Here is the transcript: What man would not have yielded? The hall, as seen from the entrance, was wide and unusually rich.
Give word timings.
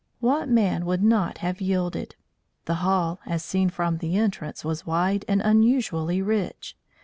What 0.19 0.49
man 0.49 0.87
would 0.87 1.03
not 1.03 1.37
have 1.45 1.61
yielded? 1.61 2.15
The 2.65 2.73
hall, 2.81 3.19
as 3.27 3.43
seen 3.43 3.69
from 3.69 3.99
the 3.99 4.17
entrance, 4.17 4.65
was 4.65 4.83
wide 4.83 5.23
and 5.27 5.43
unusually 5.43 6.23
rich. 6.23 6.75